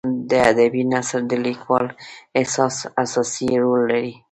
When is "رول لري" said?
3.61-4.13